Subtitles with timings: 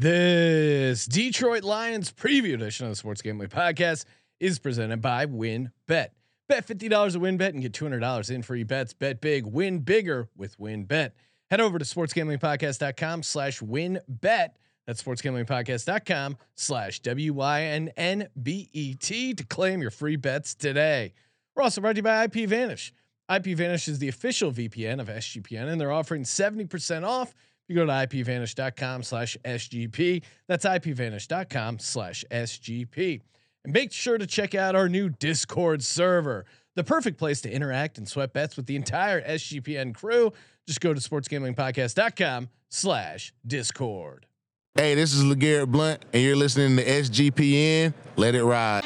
[0.00, 4.04] This Detroit Lions preview edition of the Sports Gambling Podcast
[4.38, 6.14] is presented by Win Bet
[6.48, 8.92] Bet $50 a WynnBET and get $200 in free bets.
[8.92, 11.10] Bet big, win bigger with WynnBET.
[11.50, 14.50] Head over to sportsgamblingpodcast.com slash WynnBET.
[14.86, 17.94] That's sportsgamblingpodcast.com slash W-Y-N-N-B-E-T
[19.34, 21.12] to claim your free bets today.
[21.56, 22.92] We're also brought to you by IPVanish.
[23.28, 27.34] IP Vanish is the official VPN of SGPN and they're offering 70% off
[27.68, 30.22] you go to ipvanish.com slash SGP.
[30.46, 33.20] That's ipvanish.com slash SGP.
[33.64, 37.98] And make sure to check out our new Discord server, the perfect place to interact
[37.98, 40.32] and sweat bets with the entire SGPN crew.
[40.66, 44.26] Just go to sportsgamblingpodcast.com slash Discord.
[44.74, 47.94] Hey, this is LeGarrette Blunt, and you're listening to SGPN.
[48.16, 48.84] Let it ride.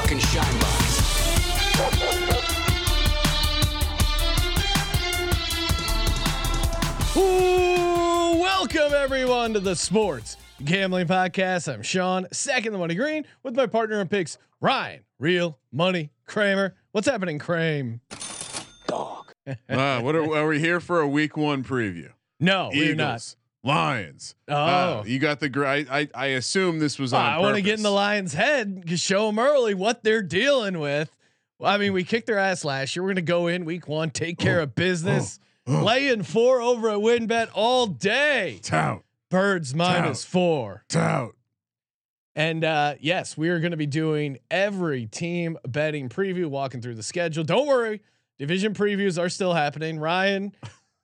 [0.00, 0.98] Fucking shine box.
[7.16, 11.72] Ooh, welcome everyone to the Sports Gambling Podcast.
[11.72, 16.76] I'm Sean, second the money green, with my partner in picks, Ryan, real money Kramer.
[16.92, 17.98] What's happening, Kramer?
[18.88, 19.22] Uh,
[20.00, 22.12] what are, are we here for a week one preview?
[22.38, 23.34] No, we're not.
[23.68, 24.34] Lions.
[24.48, 24.54] Oh.
[24.54, 25.90] Uh, you got the great.
[25.90, 27.24] I, I assume this was on.
[27.24, 27.90] I want to get in the.
[27.90, 31.14] Lions' head, to show them early what they're dealing with.
[31.58, 33.02] Well, I mean, we kicked their ass last year.
[33.02, 37.50] We're gonna go in week one, take care of business, laying four over at WynnBET
[37.54, 38.60] all day.
[38.62, 40.84] Tout, Birds minus four.
[40.88, 41.34] tout.
[42.34, 46.94] And uh, yes, we are going to be doing every team betting preview, walking through
[46.94, 47.42] the schedule.
[47.42, 48.00] Don't worry,
[48.38, 49.98] division previews are still happening.
[49.98, 50.52] Ryan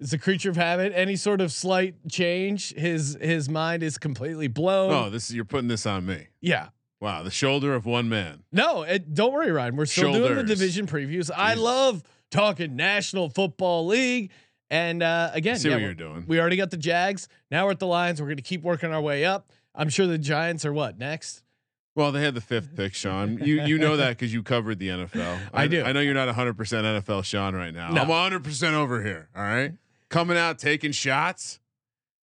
[0.01, 0.93] is a creature of habit.
[0.95, 4.93] Any sort of slight change, his his mind is completely blown.
[4.93, 6.29] Oh, this is you're putting this on me.
[6.41, 6.69] Yeah.
[7.01, 8.45] Wow, the shoulder of one man.
[8.51, 9.77] No, it, don't worry, Ryan.
[9.77, 11.31] We're still doing the division previews.
[11.35, 14.31] I love talking National Football League.
[14.71, 16.25] And uh, again, See yeah, what you're doing.
[16.27, 17.29] We already got the Jags.
[17.51, 18.21] Now we're at the Lions.
[18.21, 19.51] We're going to keep working our way up.
[19.75, 21.43] I'm sure the Giants are what next?
[21.95, 23.39] Well, they had the fifth pick, Sean.
[23.39, 25.39] You you know that because you covered the NFL.
[25.55, 25.85] I do.
[25.85, 27.91] I know you're not 100 percent NFL, Sean, right now.
[27.93, 28.03] No.
[28.03, 29.29] I'm 100 percent over here.
[29.37, 29.73] All right,
[30.15, 31.59] coming out taking shots.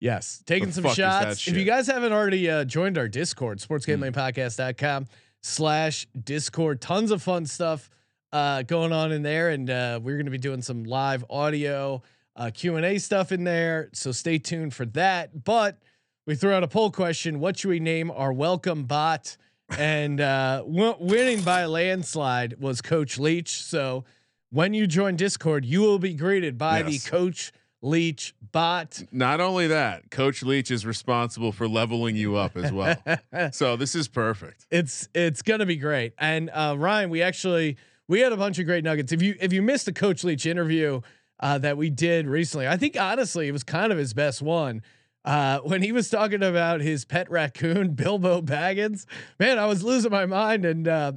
[0.00, 1.48] Yes, taking The some fuck is that shots.
[1.48, 5.06] If you guys haven't already uh, joined our Discord, sportsgamblingpodcast.com
[5.42, 7.90] slash Discord, tons of fun stuff
[8.32, 12.00] uh, going on in there, and uh, we're going to be doing some live audio
[12.36, 13.90] uh, Q and A stuff in there.
[13.92, 15.44] So stay tuned for that.
[15.44, 15.78] But
[16.26, 19.36] we threw out a poll question: What should we name our welcome bot?
[19.78, 23.62] And uh, w- winning by a landslide was Coach Leach.
[23.62, 24.04] So
[24.50, 27.04] when you join Discord, you will be greeted by Yes.
[27.04, 27.52] the Coach
[27.82, 29.02] Leach bot.
[29.10, 32.96] Not only that, Coach Leach is responsible for leveling you up as well.
[33.52, 34.66] so this is perfect.
[34.70, 36.12] it's it's gonna be great.
[36.18, 37.76] And uh, Ryan, we actually
[38.06, 39.12] we had a bunch of great nuggets.
[39.12, 41.00] If you if you missed the Coach Leach interview
[41.38, 44.82] uh, that we did recently, I think honestly it was kind of his best one.
[45.24, 49.04] Uh, when he was talking about his pet raccoon, Bilbo Baggins,
[49.38, 50.64] man, I was losing my mind.
[50.64, 51.12] And uh,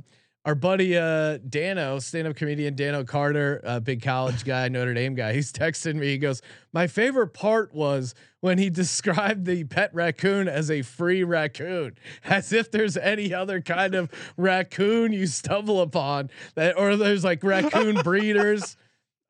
[0.46, 5.34] our buddy uh, Dano, stand-up comedian Dano Carter, a big college guy, Notre Dame guy,
[5.34, 6.08] he's texting me.
[6.08, 6.42] He goes,
[6.74, 11.96] "My favorite part was when he described the pet raccoon as a free raccoon,
[12.26, 17.44] as if there's any other kind of raccoon you stumble upon that, or there's like
[17.44, 18.76] raccoon breeders."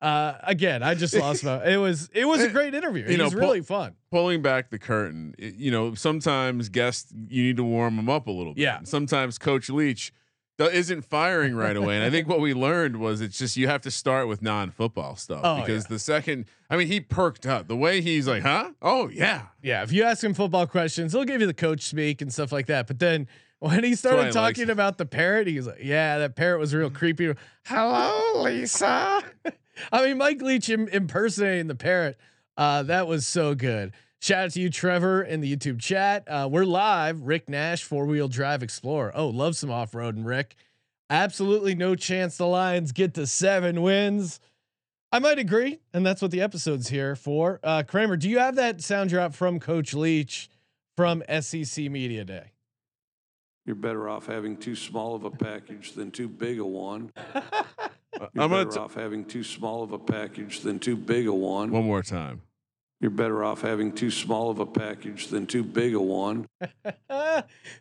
[0.02, 1.64] Uh, again, I just lost my.
[1.64, 3.04] It was it was a great interview.
[3.04, 3.94] You It know, was really fun.
[4.10, 8.26] Pulling back the curtain, it- you know, sometimes guests you need to warm them up
[8.26, 8.60] a little bit.
[8.62, 8.80] Yeah.
[8.82, 10.12] Sometimes Coach Leach
[10.58, 13.80] isn't firing right away, and I think what we learned was it's just you have
[13.82, 15.88] to start with non-football stuff Oh, because yeah.
[15.90, 18.70] the second, I mean, he perked up the way he's like, huh?
[18.80, 22.22] Oh yeah, Yeah, if you ask him football questions, he'll give you the coach speak
[22.22, 22.86] and stuff like that.
[22.86, 23.26] But then
[23.58, 27.32] when he started talking about the parrot, he's like, "Yeah, that parrot was real creepy."
[27.64, 29.22] Hello, Lisa.
[29.92, 32.16] I mean, Mike Leach Im- impersonating the parrot.
[32.56, 33.92] Uh, that was so good.
[34.24, 36.24] Shout out to you, Trevor, in the YouTube chat.
[36.26, 37.20] Uh, we're live.
[37.24, 39.12] Rick Nash, four wheel drive explorer.
[39.14, 40.54] Oh, love some off road and Rick.
[41.10, 44.40] Absolutely no chance the Lions get to seven wins.
[45.12, 47.60] I might agree, and that's what the episode's here for.
[47.62, 50.48] Uh, Kramer, do you have that sound drop from Coach Leach
[50.96, 52.52] from SEC Media Day?
[53.66, 57.12] You're better off having too small of a package than too big a one.
[57.34, 57.42] You're
[58.42, 61.34] I'm gonna better t- off having too small of a package than too big a
[61.34, 61.70] one.
[61.70, 62.40] one more time.
[63.00, 66.46] You're better off having too small of a package than too big a one.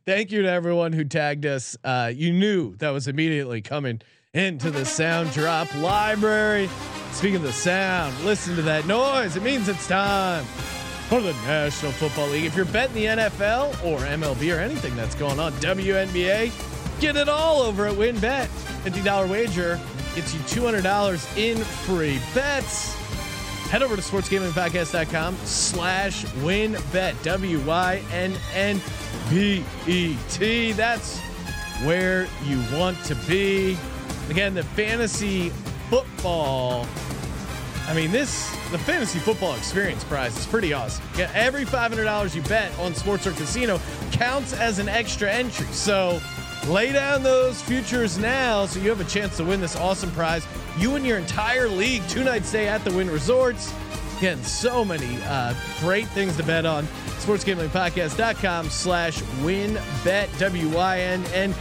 [0.05, 1.77] Thank you to everyone who tagged us.
[1.83, 4.01] Uh, you knew that was immediately coming
[4.33, 6.69] into the sound drop library.
[7.11, 9.35] Speaking of the sound, listen to that noise.
[9.35, 10.43] It means it's time
[11.07, 12.45] for the National Football League.
[12.45, 16.51] If you're betting the NFL or MLB or anything that's going on, WNBA,
[16.99, 18.47] get it all over at WynnBET.
[18.83, 19.79] $50 wager
[20.15, 23.02] gets you $200 in free bets.
[23.73, 27.23] Head over to sportsgamingpodcast.com slash wynnbet.
[27.23, 27.91] W-Y-N-N-B-E-T.
[30.73, 31.19] That's
[31.81, 33.75] where you want to be.
[34.29, 35.49] Again, the fantasy
[35.89, 36.85] football.
[37.87, 41.03] I mean, this the fantasy football experience prize is pretty awesome.
[41.33, 43.81] Every five hundred dollars you bet on sports or casino
[44.11, 45.65] counts as an extra entry.
[45.71, 46.21] So
[46.67, 50.45] lay down those futures now, so you have a chance to win this awesome prize.
[50.77, 53.73] You and your entire league, two nights stay at the Wynn Resorts.
[54.17, 56.85] Again, so many uh, great things to bet on.
[57.19, 61.55] SportsGamblingPodcast.com slash win bet W-Y-N-N-B-E-T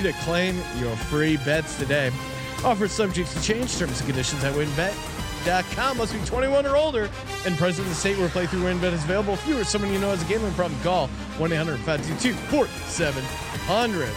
[0.00, 2.10] to claim your free bets today.
[2.64, 4.54] Offer subject to change terms and conditions at
[5.38, 5.98] wynnbet.com.
[5.98, 7.10] Must be 21 or older
[7.46, 9.34] and present in the state where playthrough WynnBET is available.
[9.34, 14.08] If you or someone you know has a gambling problem, call 1 800 522 4700.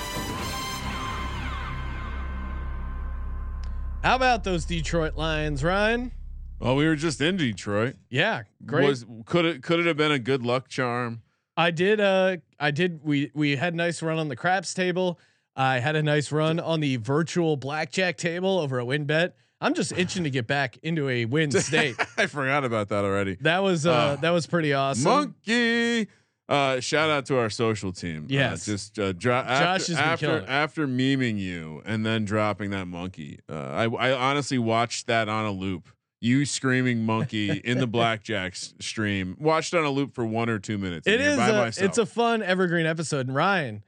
[4.04, 6.12] How about those Detroit Lions, Ryan?
[6.60, 7.96] Well, we were just in Detroit.
[8.10, 8.88] Yeah, great.
[8.88, 11.22] Was could it could it have been a good luck charm?
[11.58, 12.00] I did.
[12.00, 13.02] Uh, I did.
[13.04, 15.20] We we had a nice run on the craps table.
[15.56, 19.34] I had a nice run on the virtual blackjack table over at WynnBET.
[19.62, 21.96] I'm just itching to get back into a win state.
[22.18, 23.36] I forgot about that already.
[23.42, 25.04] That was uh, Uh, that was pretty awesome.
[25.04, 26.08] Monkey.
[26.50, 28.26] Uh, shout out to our social team.
[28.28, 28.68] Yes.
[28.68, 33.40] uh, just uh, dro- after after, after memeing you and then dropping that monkey.
[33.48, 35.88] Uh, I I honestly watched that on a loop.
[36.20, 39.38] You screaming monkey in the blackjack stream.
[39.40, 41.08] Watched on a loop for one or two minutes.
[41.08, 41.38] It is.
[41.40, 43.28] A, it's a fun evergreen episode.
[43.28, 43.84] And Ryan,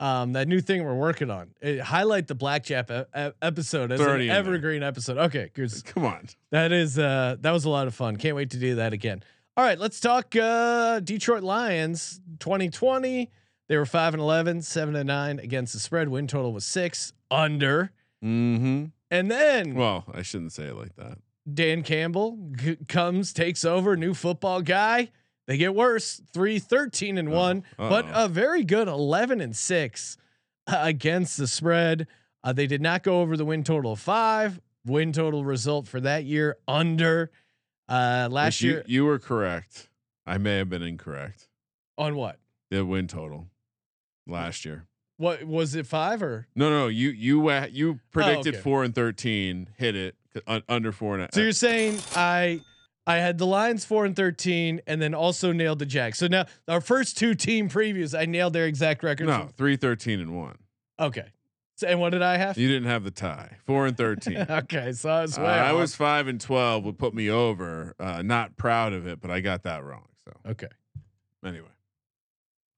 [0.00, 1.50] um, that new thing we're working on.
[1.60, 4.36] It, highlight the blackjack e- episode as an in there.
[4.36, 5.18] evergreen episode.
[5.18, 5.50] Okay,
[5.86, 6.26] Come on.
[6.50, 8.16] That is uh that was a lot of fun.
[8.16, 9.22] Can't wait to do that again.
[9.56, 13.30] All right, let's talk uh Detroit Lions 2020.
[13.68, 16.08] They were 5 and 11, 7 and 9 against the spread.
[16.08, 17.90] Win total was 6 under.
[18.24, 18.86] Mm-hmm.
[19.10, 21.18] And then Well, I shouldn't say it like that.
[21.52, 25.10] Dan Campbell g- comes, takes over, new football guy.
[25.48, 28.26] They get worse, 3 13 and 1, but uh-oh.
[28.26, 30.16] a very good 11 and 6
[30.66, 32.06] uh, against the spread.
[32.44, 34.60] Uh, they did not go over the win total of 5.
[34.84, 37.30] Win total result for that year under
[37.88, 39.88] uh last you, year you were correct.
[40.26, 41.48] I may have been incorrect.
[41.96, 42.38] on what?
[42.70, 43.46] The win total
[44.26, 44.84] last year.
[45.16, 48.62] What was it 5 or No, no, you you you predicted okay.
[48.62, 50.14] four and thirteen, hit it
[50.46, 52.60] uh, under four and a So you're saying I
[53.08, 56.18] I had the Lions 4 and 13 and then also nailed the Jags.
[56.18, 59.28] So now our first two team previews I nailed their exact records.
[59.28, 60.58] no three thirteen and one.
[61.00, 61.24] Okay.
[61.76, 62.58] So, and what did I have?
[62.58, 63.56] You didn't have the tie.
[63.64, 64.36] Four and thirteen.
[64.36, 66.84] Uh, okay, so I was way I was five and twelve.
[66.84, 67.94] Would put me over.
[67.98, 70.08] Uh, not proud of it, but I got that wrong.
[70.24, 70.68] So okay.
[71.42, 71.68] anyway,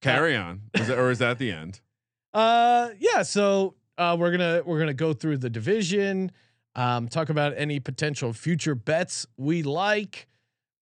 [0.00, 0.62] carry on.
[0.74, 1.80] Is that, or is that the end?
[2.32, 3.22] Uh, yeah.
[3.22, 6.30] So uh, we're gonna we're gonna go through the division,
[6.74, 10.26] um, talk about any potential future bets we like,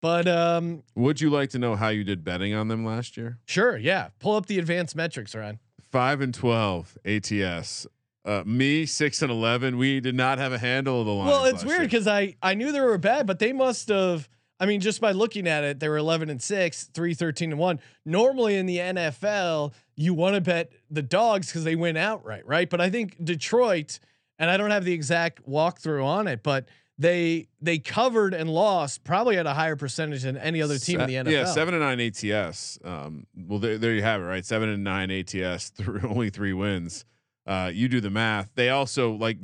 [0.01, 3.39] but um, Would you like to know how you did betting on them last year?
[3.47, 4.09] sure, yeah.
[4.21, 5.59] Pull up the advanced metrics, Ryan.
[5.91, 7.87] Five and twelve ATS.
[8.25, 9.79] Uh, me six and eleven.
[9.79, 11.29] We did not have a handle of the line.
[11.29, 14.29] Well, it's weird because I I knew they were bad, but they must have.
[14.61, 17.61] I mean, just by looking at it, they were 11 and 6, 3 13 and
[17.61, 17.81] 1.
[18.05, 22.69] Normally in the NFL, you want to bet the dogs because they win outright, right?
[22.69, 24.01] But I think Detroit,
[24.39, 26.69] and I don't have the exact walkthrough on it, but
[26.99, 31.07] they they covered and lost probably at a higher percentage than any other team in
[31.07, 31.31] the NFL.
[31.31, 32.79] Yeah, seven and nine ATS.
[32.85, 34.45] Um, well, there, there you have it, right?
[34.45, 37.05] Seven and nine ATS through only three wins.
[37.47, 38.51] Uh, you do the math.
[38.57, 39.39] They also like,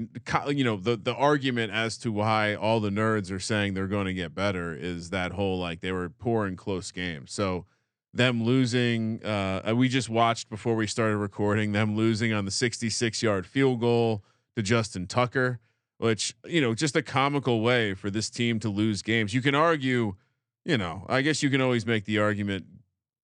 [0.49, 4.07] you know, the the argument as to why all the nerds are saying they're going
[4.07, 7.33] to get better is that whole like they were poor in close games.
[7.33, 7.65] So
[8.13, 13.23] them losing, uh, we just watched before we started recording them losing on the 66
[13.23, 14.23] yard field goal
[14.57, 15.61] to Justin Tucker,
[15.99, 19.35] which you know, just a comical way for this team to lose games.
[19.35, 20.17] You can argue
[20.65, 22.67] you know, I guess you can always make the argument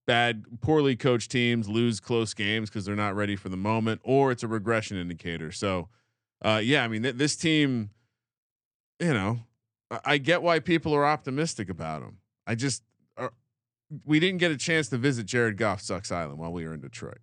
[0.07, 4.31] bad, poorly coached teams lose close games because they're not ready for the moment, or
[4.31, 5.53] it's a regression indicator.
[5.53, 5.89] So,
[6.43, 7.91] uh, yeah, I mean, th- this team,
[8.99, 9.41] you know,
[9.91, 12.19] I-, I get why people are optimistic about them.
[12.47, 12.83] I just,
[13.17, 13.29] uh,
[14.05, 16.81] we didn't get a chance to visit Jared Goff Sucks Island while we were in
[16.81, 17.21] Detroit,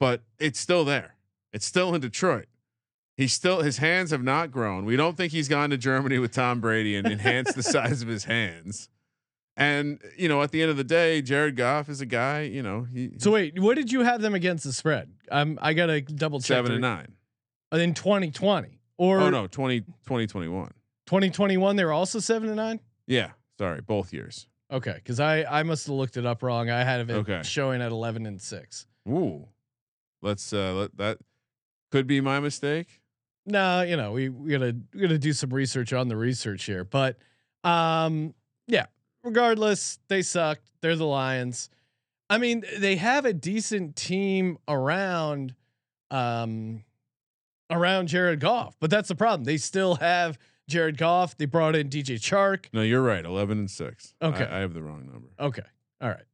[0.00, 1.14] but it's still there.
[1.52, 2.46] It's still in Detroit.
[3.16, 4.84] He's still his hands have not grown.
[4.84, 8.08] We don't think he's gone to Germany with Tom Brady and enhanced the size of
[8.08, 8.88] his hands.
[9.56, 12.40] And you know, at the end of the day, Jared Goff is a guy.
[12.42, 15.12] You know, he So wait, what did you have them against the spread?
[15.30, 16.56] Um, I gotta double check.
[16.56, 17.12] seven and nine.
[17.72, 20.72] in 2020 or oh no, 20, 2021.
[21.06, 22.80] 2021 they were also seven and nine.
[23.06, 24.48] Yeah, sorry, both years.
[24.72, 26.68] Okay, because I I must have looked it up wrong.
[26.68, 27.42] I had it Okay.
[27.44, 28.86] showing at 11 and six.
[29.08, 29.46] Ooh,
[30.20, 31.18] let's uh, let that
[31.92, 33.02] could be my mistake.
[33.46, 36.84] No, you know we we gotta we gotta do some research on the research here,
[36.84, 37.18] but
[37.62, 38.34] um
[38.66, 38.86] yeah.
[39.22, 40.70] Regardless, they sucked.
[40.82, 41.70] They're the Lions.
[42.28, 45.54] I mean, they have a decent team around
[46.10, 46.84] um
[47.70, 49.44] around Jared Goff, but that's the problem.
[49.44, 51.36] They still have Jared Goff.
[51.36, 52.66] They brought in DJ Chark.
[52.72, 53.24] No, you're right.
[53.24, 54.14] Eleven and six.
[54.22, 54.44] Okay.
[54.44, 55.28] I, I have the wrong number.
[55.40, 55.62] Okay.
[56.00, 56.24] All right.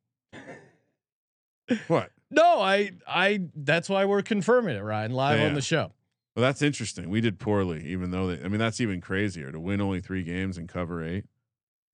[1.88, 2.10] What?
[2.30, 5.46] No, I I that's why we're confirming it, Ryan, live Yeah.
[5.46, 5.92] on the show.
[6.36, 7.10] Well, that's interesting.
[7.10, 10.22] We did poorly, even though they, I mean that's even crazier to win only three
[10.22, 11.24] games and cover eight,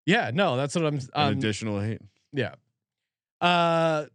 [0.04, 2.00] Yeah, no, that's what I'm an um, additional eight.
[2.32, 2.54] Yeah.
[3.40, 4.06] Uh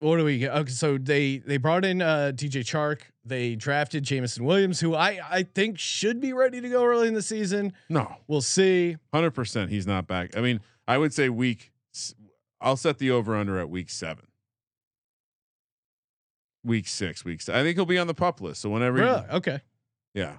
[0.00, 0.52] what do we get?
[0.54, 3.02] Okay, so they they brought in uh DJ Chark.
[3.24, 7.14] They drafted Jameson Williams, who I I think should be ready to go early in
[7.14, 7.74] the season.
[7.90, 8.96] No, We'll see.
[9.12, 9.70] hundred percent.
[9.70, 10.34] He's not back.
[10.36, 11.70] I mean, I would say week.
[12.62, 14.24] I'll set the over under at week seven.
[16.64, 17.40] Week six, week.
[17.42, 18.60] se- I think he'll be on the pup list.
[18.60, 19.60] So whenever, he- Okay.
[20.14, 20.38] yeah,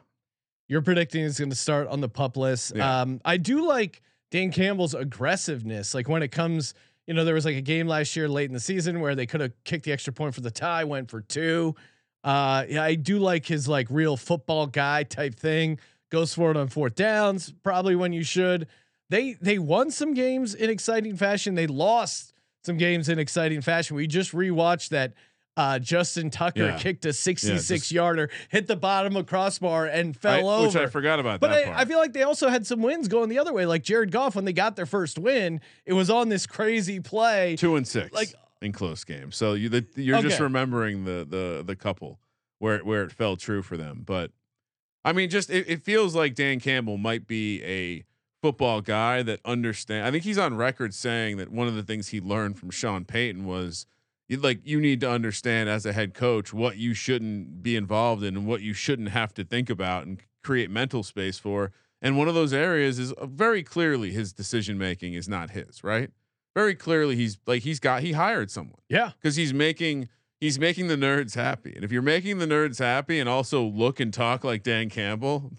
[0.67, 2.73] You're predicting it's going to start on the pup list.
[2.75, 3.01] Yeah.
[3.01, 5.93] Um, I do like Dan Campbell's aggressiveness.
[5.93, 6.73] Like when it comes,
[7.07, 9.25] you know, there was like a game last year late in the season where they
[9.25, 11.75] could have kicked the extra point for the tie, went for two.
[12.23, 15.79] Uh, yeah, I do like his like real football guy type thing.
[16.11, 18.67] Goes for it on fourth downs, probably when you should.
[19.09, 21.55] They they won some games in exciting fashion.
[21.55, 23.95] They lost some games in exciting fashion.
[23.95, 25.13] We just rewatched that.
[25.57, 26.77] Uh, Justin Tucker Yeah.
[26.79, 30.67] kicked a 66 just- yarder, hit the bottom of crossbar and I- fell over.
[30.67, 31.81] which I forgot about But that I.
[31.81, 33.65] I feel like they also had some wins going the other way.
[33.65, 37.57] Like Jared Goff, when they got their first win, it was on this crazy play.
[37.57, 39.35] two and six, like- in close games.
[39.35, 42.19] So you the, you're just remembering the the the couple
[42.59, 44.03] where it, where it fell true for them.
[44.05, 44.31] But
[45.03, 48.05] I mean, just it, it feels like Dan Campbell might be a
[48.41, 50.05] football guy that understand.
[50.07, 53.03] I think he's on record saying that one of the things he learned from Sean
[53.03, 53.85] Payton was.
[54.31, 58.23] You- Like you need to understand as a head coach what you shouldn't be involved
[58.23, 61.71] in and what you shouldn't have to think about and create mental space for.
[62.01, 65.83] And one of those areas is uh, very clearly his decision making is not his,
[65.83, 66.09] right?
[66.55, 69.11] Very clearly he's like he's got he hired someone Yeah.
[69.21, 70.09] because he's making
[70.39, 71.73] he's making the nerds happy.
[71.75, 75.51] And if you're making the nerds happy and also look and talk like Dan Campbell,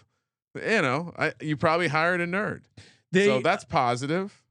[0.56, 2.62] you know, I, you probably hired a nerd.
[3.12, 4.41] They, so that's positive.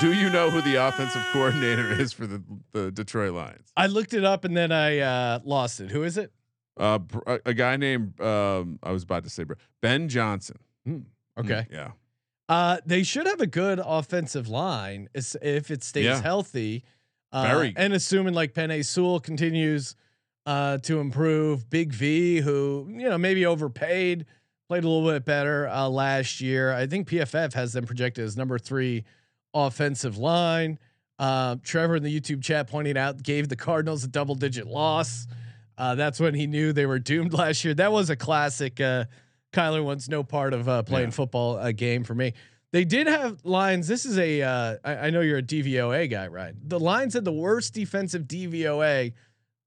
[0.00, 3.72] Do you know who the offensive coordinator is for the the Detroit Lions?
[3.76, 5.90] I looked it up and then I uh, lost it.
[5.90, 6.32] Who is it?
[6.78, 9.44] Uh, a, a guy named um, I was about to say
[9.80, 10.58] Ben Johnson.
[11.38, 11.66] Okay.
[11.70, 11.92] yeah,
[12.48, 16.20] Uh, they should have a good offensive line if it stays Yeah.
[16.22, 16.84] healthy.
[17.32, 17.72] Uh, Very.
[17.76, 19.96] and assuming like Penei Sewell continues
[20.44, 21.68] uh, to improve.
[21.70, 24.26] Big V, who you know maybe overpaid,
[24.68, 26.72] played a little bit better uh, last year.
[26.72, 29.04] I think PFF has them projected as number three
[29.66, 30.78] offensive line.
[31.18, 35.26] Uh, Trevor in the YouTube chat pointing out gave the Cardinals a double digit loss.
[35.78, 37.74] Uh, that's when he knew they were doomed last year.
[37.74, 38.80] That was a classic.
[38.80, 39.04] Uh,
[39.52, 41.12] Kyler wants no part of uh, playing Yeah.
[41.12, 42.34] football uh, game for me.
[42.72, 43.88] They did have Lions.
[43.88, 44.42] This is a.
[44.42, 46.52] Uh, I, I know you're a DVOA guy, right?
[46.62, 49.12] The lines had the worst defensive DVOA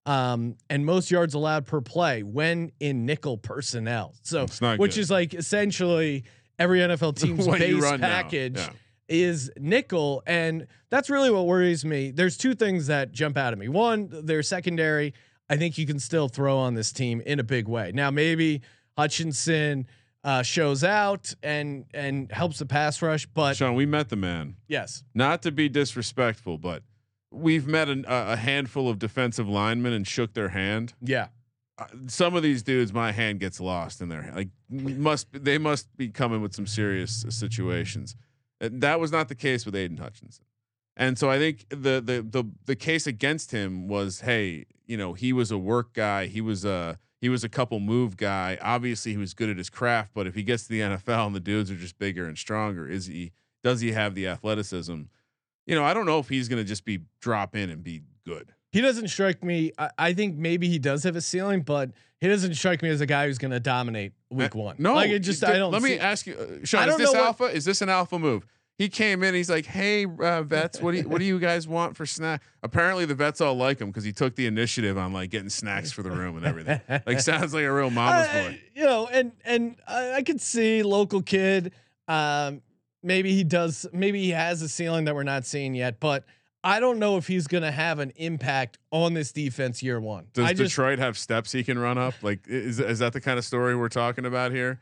[0.05, 4.13] um, and most yards allowed per play when in nickel personnel.
[4.22, 4.41] So,
[4.77, 4.98] which good.
[4.98, 6.24] is like essentially
[6.60, 8.69] every NFL team's base package Yeah.
[9.10, 12.12] Is nickel, and that's really what worries me.
[12.12, 13.68] There's two things that jump out at me.
[13.68, 15.13] One, their secondary.
[15.50, 17.92] I think you can still throw on this team in a big way.
[17.94, 18.62] Now, maybe
[18.98, 19.88] Hutchinson
[20.24, 24.58] uh, shows out and and helps the pass rush, but Sean, we met the man.
[24.68, 26.84] yes, Not to be disrespectful, but
[27.32, 30.94] we've met an, a a handful of defensive linemen and shook their hand.
[31.01, 31.30] yeah,
[31.80, 35.88] uh, some of these dudes, my hand gets lost in their like must they must
[35.98, 38.16] be coming with some serious situations.
[38.62, 40.46] Uh, That was not the case with Aidan Hutchinson,
[40.98, 45.13] and so I think the the the the case against him was, hey, you know,
[45.13, 48.58] he was a work guy, he was a he was a couple move guy.
[48.62, 51.36] Obviously, he was good at his craft, but if he gets to the NFL and
[51.36, 53.32] the dudes are just bigger and stronger, is he
[53.63, 55.01] does he have the athleticism?
[55.66, 58.01] You know, I don't know if he's going to just be drop in and be
[58.25, 58.54] good.
[58.71, 59.71] He doesn't strike me.
[59.77, 63.01] I, I think maybe he does have a ceiling, but he doesn't strike me as
[63.01, 64.75] a guy who's going to dominate week Uh, one.
[64.79, 65.71] No, like it just I don't.
[65.71, 66.89] Let me see- ask you, uh, Sean.
[66.89, 67.45] Is this alpha?
[67.45, 68.45] Is this an alpha move?
[68.77, 69.33] He came in.
[69.35, 72.41] He's like, "Hey, uh, vets, what do you, what do you guys want for snack?"
[72.63, 75.91] Apparently, the vets all like him because he took the initiative on like getting snacks
[75.91, 76.79] for the room and everything.
[77.05, 78.61] like, sounds like a real mama's Uh, boy.
[78.75, 81.73] you know, and and I, I could see local kid.
[82.07, 82.61] Um,
[83.03, 83.85] maybe he does.
[83.91, 85.99] Maybe he has a ceiling that we're not seeing yet.
[85.99, 86.23] But
[86.63, 90.28] I don't know if he's going to have an impact on this defense year one.
[90.34, 92.16] Does I just, Detroit have steps he can run up?
[92.22, 94.82] Like, is is that the kind of story we're talking about here?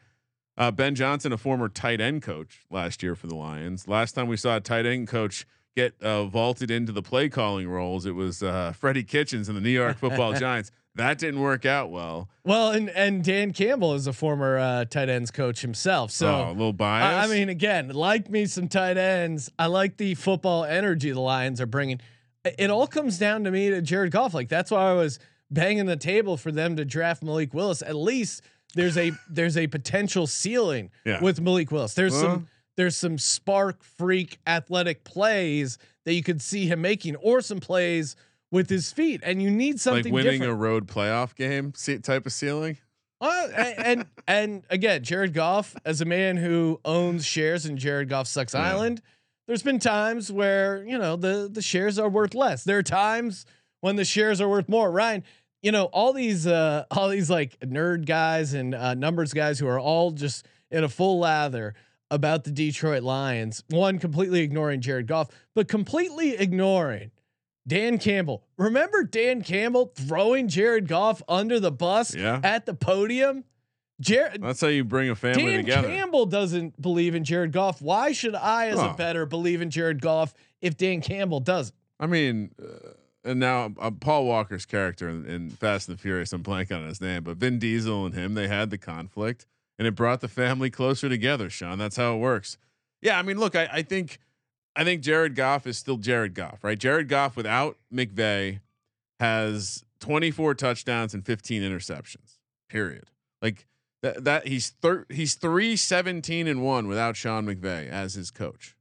[0.58, 3.88] Uh, ben Johnson, a former tight end coach last year for the Lions.
[3.88, 7.70] Last time we saw a tight end coach get uh, vaulted into the play calling
[7.70, 10.72] roles, it was uh, Freddie Kitchens and the New York Football Giants.
[10.98, 12.30] That didn't work out well.
[12.44, 16.12] well, and and Dan Campbell is a former uh, tight ends coach himself.
[16.12, 17.06] So oh, a little bias.
[17.06, 19.50] I, I mean, again, like me some tight ends.
[19.58, 22.01] I like the football energy the Lions are bringing.
[22.44, 24.34] It- all comes down to me to Jared Goff.
[24.34, 27.82] Like that's why I was banging the table for them to draft Malik Willis.
[27.82, 28.42] At least
[28.75, 31.22] there's a there's a potential ceiling Yeah.
[31.22, 31.94] with Malik Willis.
[31.94, 37.16] There's Well- some there's some spark freak athletic plays that you could see him making,
[37.18, 38.16] or some plays
[38.51, 39.22] with his feet.
[39.24, 40.51] And you need something like winning different.
[40.54, 42.77] a road playoff game type of ceiling.
[43.20, 48.10] Uh, and, and and again, Jared Goff, as a man who owns shares in Jared
[48.10, 48.70] Goff Sucks Yeah.
[48.70, 49.01] Island,
[49.48, 52.63] there's been times where you know the the shares are worth less.
[52.63, 53.46] There are times
[53.82, 54.92] when the shares are worth more.
[54.92, 55.24] Ryan,
[55.63, 59.68] you know all these uh all these like nerd guys and uh, numbers guys who
[59.68, 61.74] are all just in a full lather
[62.12, 63.63] about the Detroit Lions.
[63.70, 67.12] One completely ignoring Jared Goff, but completely ignoring
[67.68, 68.44] Dan Campbell.
[68.58, 72.40] Remember Dan Campbell throwing Jared Goff under the bus Yeah.
[72.44, 73.44] at the podium?
[74.00, 75.56] Jared That's how you bring a family together.
[75.58, 75.88] Dan together.
[75.90, 77.82] Campbell doesn't believe in Jared Goff.
[77.82, 78.92] Why should I, as Oh.
[78.92, 81.76] a better, believe in Jared Goff if Dan Campbell doesn't?
[82.00, 82.92] I mean, uh,
[83.24, 86.88] and now uh, Paul Walker's character in, in Fast and the Furious, I'm blanking on
[86.88, 89.48] his name, but Vin Diesel and him, they had the conflict
[89.80, 91.80] and it brought the family closer together, Sean.
[91.80, 92.58] That's how it works.
[93.02, 93.18] Yeah.
[93.18, 94.20] I mean, look, I, I think,
[94.78, 96.78] I think Jared Goff is still Jared Goff, right?
[96.78, 98.60] Jared Goff without McVay
[99.20, 102.38] has 24 touchdowns and 15 interceptions,
[102.70, 103.10] period.
[103.42, 103.66] Like
[104.04, 108.76] that, that he's thir- he's three 17 and one without Sean McVay as his coach.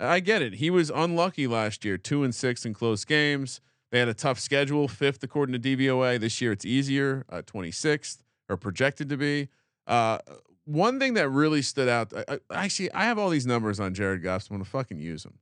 [0.00, 0.54] I get it.
[0.54, 3.60] He was unlucky last year, two and six in close games.
[3.90, 6.18] They had a tough schedule, fifth according to DVOA.
[6.18, 9.48] This year it's easier, uh, 26th or projected to be.
[9.86, 10.16] Uh,
[10.64, 13.94] one thing that really stood out, I, I, actually, I have all these numbers on
[13.94, 14.42] Jared Goff.
[14.42, 15.38] So I'm gonna fucking use them.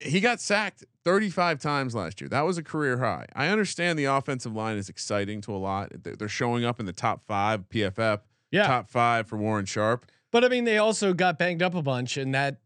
[0.00, 2.28] He got sacked 35 times last year.
[2.28, 3.26] That was a career high.
[3.34, 5.90] I understand the offensive line is exciting to a lot.
[6.04, 8.20] They're showing up in the top five PFF,
[8.52, 8.66] Yeah.
[8.66, 10.06] top five for Warren Sharp.
[10.30, 12.60] But I mean, they also got banged up a bunch, and that,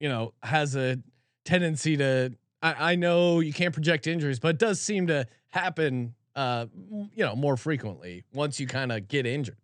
[0.00, 0.98] you know, has a
[1.44, 2.32] tendency to.
[2.62, 6.66] I, I know you can't project injuries, but it does seem to happen, uh,
[7.14, 9.56] you know, more frequently once you kind of get injured.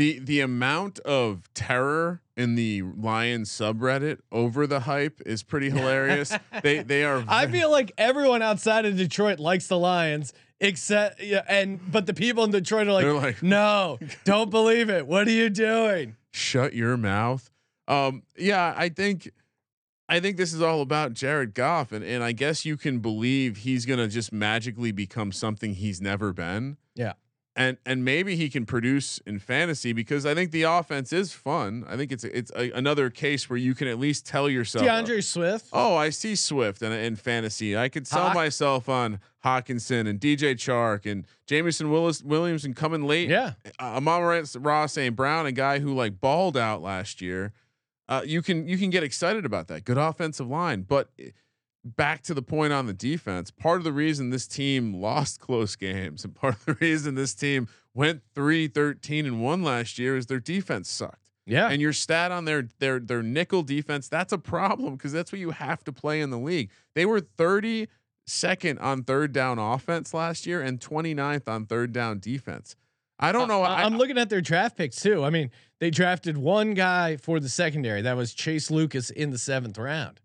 [0.00, 6.32] The the amount of terror in the Lions subreddit over the hype is pretty hilarious.
[6.62, 7.22] they they are.
[7.28, 12.14] I feel like everyone outside of Detroit likes the Lions, except yeah, and but the
[12.14, 15.06] people in Detroit are like, like- no, don't believe it.
[15.06, 16.16] What are you doing?
[16.32, 17.50] shut your mouth.
[17.88, 19.30] Um, yeah, I think
[20.08, 23.58] I think this is all about Jared Goff, and and I guess you can believe
[23.58, 26.78] he's gonna just magically become something he's never been.
[26.94, 27.12] Yeah.
[27.60, 31.84] And and maybe he can produce in fantasy because I think the offense is fun.
[31.86, 35.22] I think it's it's a, another case where you can at least tell yourself DeAndre
[35.22, 35.66] Swift.
[35.70, 37.76] Oh, I see Swift in, in fantasy.
[37.76, 38.34] I could sell Hawk.
[38.34, 43.28] myself on Hockenson and DJ Chark and Jameson Willis Williams and coming late.
[43.28, 43.52] Yeah.
[43.78, 45.14] Uh, Amon Ross St.
[45.14, 47.52] Brown, a guy who like balled out last year.
[48.08, 49.84] Uh, you can you can get excited about that.
[49.84, 51.32] Good offensive line, but eh,
[51.84, 53.50] back to the point on the defense.
[53.50, 57.34] Part of the reason this team lost close games and part of the reason this
[57.34, 61.68] team went 3 13 and 1 last year is their defense sucked Yeah.
[61.68, 65.40] and your stat on their their their nickel defense that's a problem because that's what
[65.40, 70.46] you have to play in the league they were 32nd on third down offense last
[70.46, 72.76] year and 29th on third down defense
[73.18, 75.24] i don't know I, am looking at their draft picks too.
[75.24, 78.02] I mean, they drafted one guy for the secondary.
[78.02, 80.20] That was Chase Lucas in the seventh round.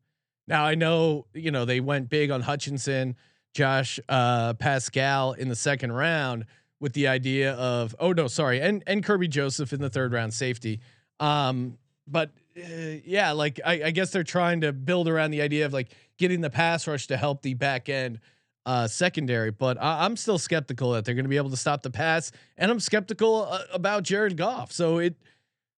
[0.48, 3.16] Now I know you know they went big on Hutchinson,
[3.54, 6.46] Josh uh, Paschal in the second round
[6.80, 10.34] with the idea of oh no sorry and and Kerby Joseph in the third round
[10.34, 10.80] safety.
[11.20, 11.78] Um,
[12.08, 15.74] but uh, yeah, like I, I guess they're trying to build around the idea of
[15.74, 18.20] like getting the pass rush to help the back end
[18.66, 19.52] uh, secondary.
[19.52, 22.32] But I, I'm still skeptical that they're going to be able to stop the pass,
[22.58, 24.72] and I'm skeptical uh, about Jared Goff.
[24.72, 25.16] So it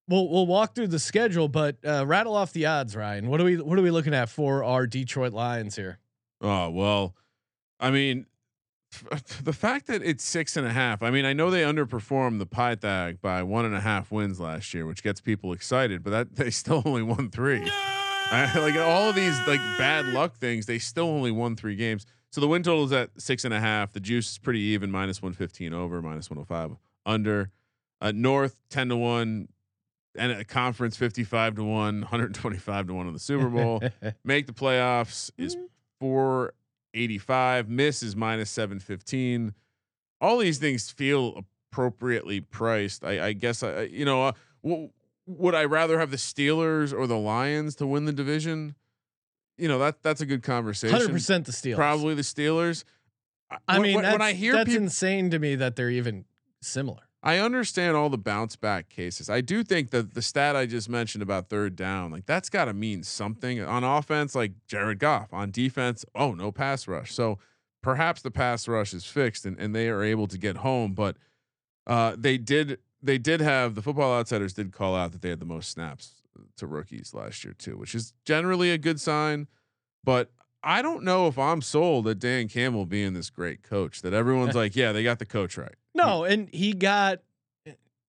[0.08, 3.28] we'll we'll walk through the schedule, but uh, rattle off the odds, Ryan.
[3.28, 6.00] What are we what are we looking at for our Detroit Lions here?
[6.41, 7.15] oh well
[7.80, 8.26] i mean
[9.43, 12.46] the fact that it's six and a half i mean i know they underperformed the
[12.46, 16.36] pythag by one and a half wins last year which gets people excited but that
[16.36, 17.67] they still only won three
[18.30, 22.06] I, like all of these like bad luck things, they still only won three games.
[22.30, 23.93] So the win total is at six and a half.
[23.93, 26.72] The juice is pretty even, minus one fifteen over, minus one hundred five
[27.06, 27.52] under.
[28.02, 29.48] Uh, North ten to one,
[30.17, 33.19] and a conference fifty five to one, one hundred twenty five to one on the
[33.19, 33.82] Super Bowl.
[34.23, 35.56] Make the playoffs is
[36.93, 37.69] 485.
[37.69, 39.53] Miss is minus 715.
[40.21, 43.03] All these things feel appropriately priced.
[43.03, 44.32] I, I guess I, you know, uh,
[44.63, 44.89] w-
[45.27, 48.75] would I rather have the Steelers or the Lions to win the division?
[49.58, 50.95] You know that that's a good conversation.
[50.95, 51.75] Hundred percent the Steelers.
[51.75, 52.84] Probably the Steelers.
[53.67, 56.25] I When- mean, when, I hear that's people, insane to me that they're even
[56.62, 57.07] similar.
[57.23, 59.30] I understand all the bounce back cases.
[59.30, 62.65] I do think that the stat I just mentioned about third down, like that's got
[62.65, 66.06] to mean something on offense, like Jared Goff on defense.
[66.13, 67.13] Oh, no pass rush.
[67.13, 67.39] So
[67.82, 71.17] perhaps the pass rush is fixed and, and they are able to get home, but
[71.88, 75.39] uh, they did, they did have the football outsiders did call out that they had
[75.39, 76.21] the most snaps
[76.58, 79.47] to rookies last year too, which is generally a good sign,
[80.03, 80.32] but
[80.63, 84.56] I don't know if I'm sold at Dan Campbell being this great coach that everyone's
[84.56, 85.75] like, yeah, they got the coach right.
[85.97, 87.19] No, and he got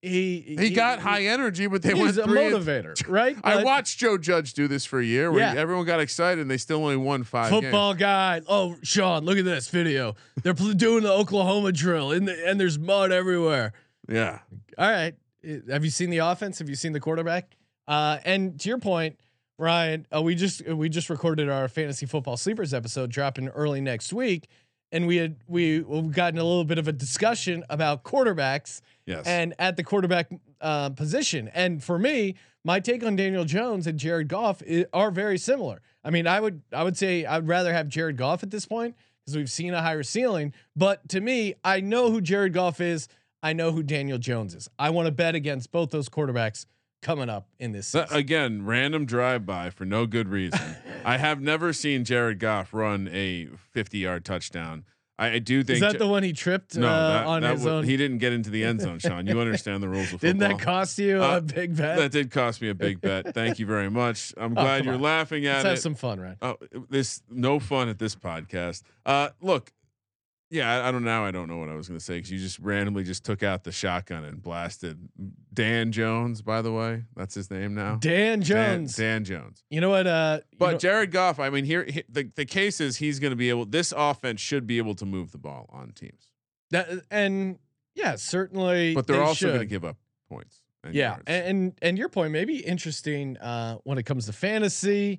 [0.00, 3.36] he He got high energy, but they went a three and- motivator, right?
[3.42, 5.60] I watched Joe Judge do this for a year where Yeah.
[5.60, 8.40] everyone got excited and they still only won five football guy.
[8.46, 10.14] Oh, Sean, look at this video.
[10.44, 13.72] They're doing the Oklahoma drill, and the, and there's mud everywhere.
[14.08, 14.38] Yeah.
[14.78, 15.14] All right,
[15.68, 16.60] have you seen the offense?
[16.60, 17.56] Have you seen the quarterback?
[17.88, 19.18] Uh, and to your point,
[19.58, 24.12] Ryan, uh, we just we just recorded our fantasy football sleepers episode, dropping early next
[24.12, 24.46] week,
[24.92, 29.26] and we had we we've gotten a little bit of a discussion about quarterbacks Yes.
[29.26, 31.48] and at the quarterback uh, position.
[31.54, 35.80] And for me, my take on Daniel Jones and Jared Goff i- are very similar.
[36.04, 38.94] I mean, I would I would say I'd rather have Jared Goff at this point
[39.24, 40.52] because we've seen a higher ceiling.
[40.76, 43.08] But to me, I know who Jared Goff is.
[43.42, 44.68] I know who Daniel Jones is.
[44.78, 46.66] I want to bet against both those quarterbacks
[47.02, 48.08] coming up in this season.
[48.10, 50.76] again, random drive by for no good reason.
[51.04, 54.84] I have never seen Jared Goff run a 50 yard touchdown.
[55.20, 57.42] I, I do think is that Ja- the one he tripped no, uh, that, on
[57.42, 57.82] that his own?
[57.82, 59.26] he didn't get into the end zone, Sean.
[59.26, 60.28] You understand the rules of football.
[60.38, 61.98] Didn't that cost you Uh, a big bet?
[61.98, 63.34] That did cost me a big bet.
[63.34, 64.32] Thank you very much.
[64.36, 65.00] I'm Oh, glad come you're on.
[65.02, 65.68] laughing at Let's it.
[65.70, 66.36] have some fun, Ryan.
[66.40, 66.56] Oh,
[66.88, 68.82] this no fun at this podcast.
[69.04, 69.72] Uh, look,
[70.50, 71.24] yeah, I, I don't know.
[71.24, 73.42] I don't know what I was going to say because you just randomly just took
[73.42, 74.98] out the shotgun and blasted
[75.52, 76.40] Dan Jones.
[76.42, 77.96] By the way, that's his name now.
[77.96, 78.96] Dan Jones.
[78.96, 79.62] Dan, Dan Jones.
[79.70, 80.06] You know what?
[80.06, 81.38] Uh, But know- Jared Goff.
[81.38, 83.66] I mean, here he- the the case is he's going to be able.
[83.66, 86.32] This offense should be able to move the ball on teams,
[86.70, 87.58] that, and
[87.94, 88.94] yeah, certainly.
[88.94, 89.96] but they're they also going to give up
[90.28, 90.60] points.
[90.84, 91.22] And yeah yards.
[91.26, 95.18] and, and and your point may be interesting uh when it comes to fantasy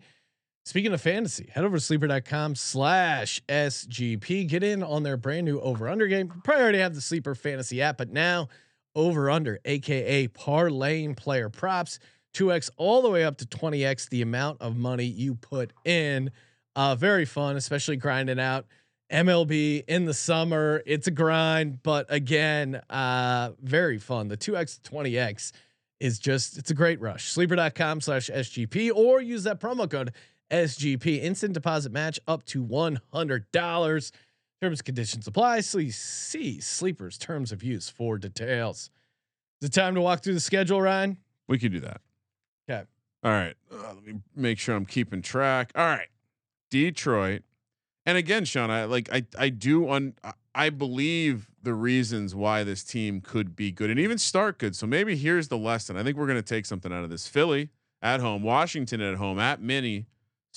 [0.69, 5.59] speaking of fantasy head over to sleeper.com slash sgp get in on their brand new
[5.61, 8.47] over under game probably already have the sleeper fantasy app but now
[8.93, 11.97] over under aka parlaying player props
[12.35, 16.29] 2x all the way up to 20x the amount of money you put in
[16.75, 18.65] uh very fun especially grinding out
[19.11, 20.83] MLB in the summer.
[20.85, 24.27] It's a grind, but again, uh, very fun.
[24.27, 25.51] The 2x to 20x
[25.99, 27.31] is just, it's a great rush.
[27.31, 30.13] Sleeper.com slash SGP or use that promo code
[30.51, 31.21] SGP.
[31.21, 34.11] Instant deposit match up to $100.
[34.61, 35.61] Terms and conditions apply.
[35.61, 38.89] Please see Sleeper's terms of use for details.
[39.61, 41.17] Is it time to walk through the schedule, Ryan?
[41.47, 42.01] we could do that.
[42.69, 42.83] Okay.
[43.23, 43.55] All right.
[43.71, 45.71] Uh, let me make sure I'm keeping track.
[45.75, 46.07] All right.
[46.69, 47.41] Detroit.
[48.05, 50.13] And again, Sean, I like I I do un
[50.55, 54.75] I- believe the reasons why this team could be good and even start good.
[54.75, 55.97] So maybe here's the lesson.
[55.97, 57.27] I think we're going to take something out of this.
[57.27, 57.69] Philly
[58.01, 59.61] at home, Washington at home, at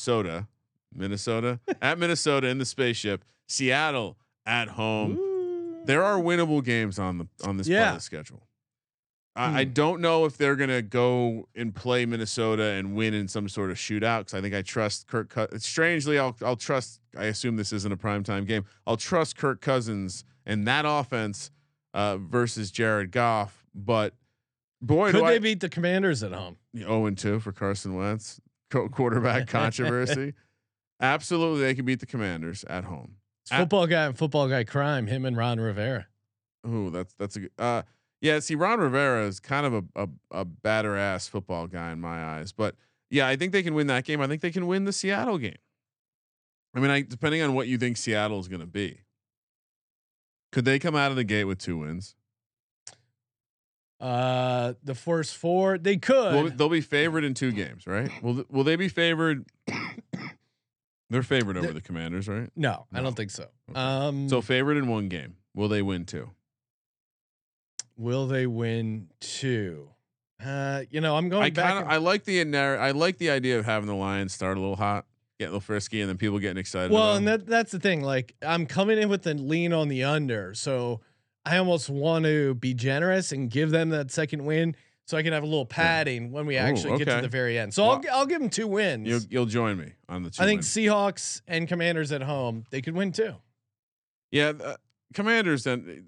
[0.07, 0.49] Minnesota,
[0.95, 5.83] Minnesota, at Minnesota in the spaceship, Seattle at home.
[5.85, 7.89] There are winnable games on the on this part Yeah.
[7.91, 8.47] of the schedule.
[9.35, 9.73] I, I Hmm.
[9.73, 13.77] don't know if they're gonna go and play Minnesota and win in some sort of
[13.77, 15.33] shootout because I think I trust Kirk.
[15.59, 17.01] Strangely, I'll I'll trust.
[17.17, 18.65] I assume this isn't a primetime game.
[18.87, 21.51] I'll trust Kirk Cousins and that offense
[21.95, 23.65] uh, versus Jared Goff.
[23.75, 24.15] But
[24.81, 26.57] boy, Could they I beat the commanders at home?
[26.77, 28.41] zero and two for Carson Wentz
[28.73, 30.35] co- quarterback controversy.
[31.01, 33.17] Absolutely, they can beat the Commanders at home.
[33.45, 36.07] It's At- football guy and football guy crime, him and Ron Rivera.
[36.67, 37.51] Ooh, that's that's a good.
[37.59, 37.83] Uh,
[38.21, 38.39] yeah.
[38.39, 42.25] See, Ron Rivera is kind of a a, a batter ass football guy in my
[42.25, 42.77] eyes, but
[43.11, 44.21] yeah, I think they can win that game.
[44.21, 45.59] I think they can win the Seattle game.
[46.75, 49.01] I mean, I depending on what you think Seattle is going to be.
[50.53, 52.15] Could they come out of the gate with two wins?
[54.03, 56.35] Uh, the first four they could.
[56.35, 58.11] Well, they'll be favored in two games, right?
[58.21, 59.47] Will th- Will they be favored?
[61.09, 62.51] They're favored over the Commanders, right?
[62.57, 63.47] no, I don't think so.
[63.71, 63.79] Okay.
[63.79, 65.37] Um, So favored in one game.
[65.55, 66.31] Will they win two?
[67.97, 69.91] will they win two?
[70.45, 71.65] Uh, you know, I'm going I back.
[71.67, 74.57] kind of and- I like the I like the idea of having the Lions start
[74.57, 75.07] a little hot,
[75.39, 76.91] get a little frisky, and then people getting excited.
[76.91, 78.03] well, and that that's the thing.
[78.03, 81.01] Like, I'm coming in with the lean on the under, so
[81.45, 84.77] I almost want to be generous and give them that second win.
[85.05, 87.75] so I can have a little padding when we actually get to the very end.
[87.75, 89.09] So I'll Well, g- I'll give them two wins.
[89.09, 90.41] You'll you'll join me on the two.
[90.43, 90.69] I think wins.
[90.69, 93.35] Seahawks and Commanders at home they could win too.
[94.31, 94.77] Yeah, uh,
[95.15, 96.07] Commanders then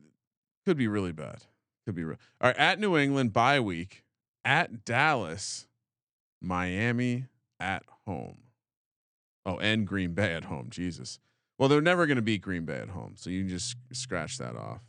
[0.64, 1.42] could be really bad.
[1.84, 2.16] Could be real.
[2.40, 4.04] All right, at New England bye week,
[4.44, 5.66] at Dallas,
[6.40, 7.26] Miami
[7.60, 8.38] at home.
[9.44, 10.68] Oh, and Green Bay at home.
[10.70, 11.18] Jesus.
[11.58, 14.38] Well, they're never going to beat Green Bay at home, so you can just scratch
[14.38, 14.80] that off.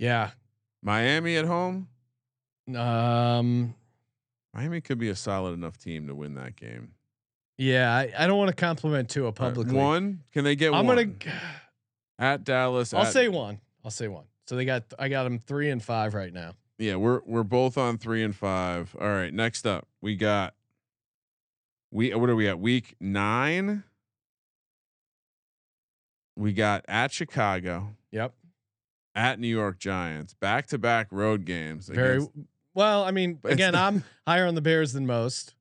[0.00, 0.30] Yeah.
[0.82, 1.88] Miami at home.
[2.74, 3.74] Um.
[4.54, 6.92] Miami could be a solid enough team to win that game.
[7.58, 7.94] Yeah.
[7.94, 9.74] I, I don't want to compliment Tua All right, publicly.
[9.74, 10.22] one?
[10.32, 10.80] Can they get one?
[10.80, 11.16] I'm one?
[11.20, 11.34] gonna.
[12.18, 12.94] at Dallas.
[12.94, 13.60] I'll at- say one.
[13.84, 14.24] I'll say one.
[14.46, 16.54] So they got I got them three and five right now.
[16.78, 18.96] Yeah, we're we're both on three and five.
[18.98, 20.54] All right, next up we got
[21.92, 23.84] we what are we at week nine?
[26.36, 28.32] We got at Chicago, Yep.
[29.14, 31.88] At New York Giants, back to back road games.
[31.88, 32.30] Very against-
[32.74, 33.02] well.
[33.04, 35.54] I mean, again, I'm higher on the Bears than most.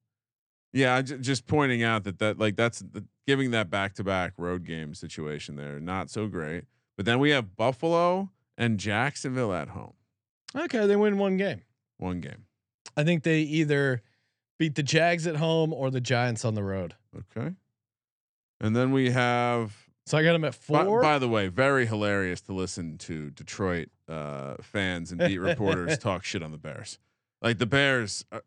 [0.73, 4.33] yeah, I just pointing out that that like that's the, giving that back to back
[4.38, 6.65] road game situation there not so great.
[6.97, 9.93] But then we have Buffalo and Jacksonville at home,
[10.55, 11.62] Okay, they win one game.
[11.97, 12.45] one game.
[12.97, 14.01] I think they either
[14.57, 16.95] beat the Jags at home or the Giants on the road.
[17.17, 17.53] Okay,
[18.62, 21.04] and then we have So I got them at four.
[21.04, 26.24] by the way, very hilarious to listen to Detroit uh, fans and beat reporters talk
[26.24, 26.98] shit on the Bears.
[27.43, 28.39] Like the Bears, uh,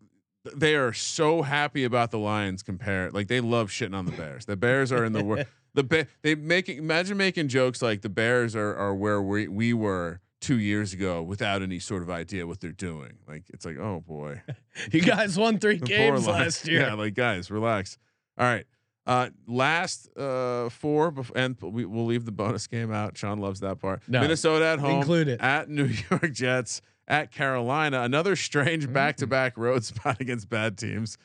[0.57, 2.65] they are so happy about the Lions.
[2.65, 4.45] Compared, like they love shitting on the Bears.
[4.45, 5.47] The Bears are in the world.
[5.75, 9.73] The ba- they making imagine making jokes like the Bears are are where we we
[9.73, 13.13] were two years ago without any sort of idea what they're doing.
[13.27, 14.43] Like it's like oh boy,
[14.93, 16.83] you guys won three games last year.
[16.83, 17.97] Yeah, like guys, relax.
[18.37, 18.67] All right.
[19.05, 23.17] Uh, last uh four, and we will leave the bonus game out.
[23.17, 24.01] Sean loves that part.
[24.07, 25.41] No, Minnesota at home, include it.
[25.41, 28.03] at New York Jets, at Carolina.
[28.03, 28.93] Another strange Mm.
[28.93, 31.19] back-to-back road spot against bad teams,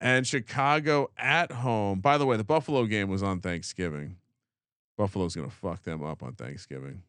[0.00, 1.98] and Chicago at home.
[2.00, 4.16] By the way, the Buffalo game was on Thanksgiving.
[4.96, 7.02] Buffalo's gonna fuck them up on Thanksgiving.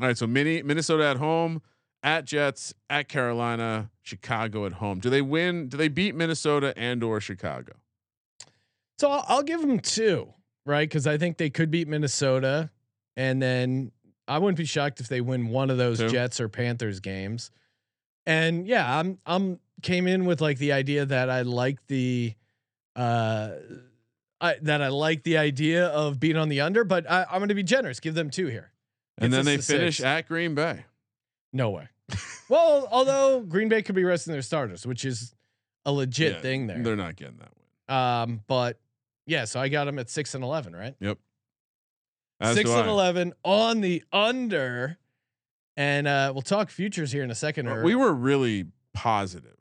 [0.00, 1.60] All right, so mini Minnesota at home,
[2.04, 5.00] at Jets, at Carolina, Chicago at home.
[5.00, 5.68] Do they win?
[5.68, 7.72] Do they beat Minnesota and or Chicago?
[9.00, 10.28] So I'll, I'll give them two,
[10.66, 10.86] right?
[10.86, 12.68] Because I think they could beat Minnesota,
[13.16, 13.92] and then
[14.28, 16.10] I wouldn't be shocked if they win one of those Two.
[16.10, 17.50] Jets or Panthers games.
[18.26, 22.34] And yeah, I'm I'm came in with like the idea that I like the,
[22.94, 23.52] uh,
[24.38, 27.48] I that I like the idea of being on the under, but I, I'm going
[27.48, 28.00] to be generous.
[28.00, 28.70] Give them two here.
[29.16, 30.04] And Gets then they finish six.
[30.04, 30.84] at Green Bay.
[31.54, 31.88] No way.
[32.50, 35.34] well, although Green Bay could be resting their starters, which is
[35.86, 36.82] a legit Yeah, thing there.
[36.82, 37.96] They're not getting that win.
[37.96, 38.78] Um, but
[39.30, 40.94] yeah, so I got them at six and eleven, right?
[42.40, 42.92] As six and I.
[42.92, 44.98] eleven on the under,
[45.76, 47.68] and uh, we'll talk futures here in a second.
[47.68, 49.56] Or We were really positive.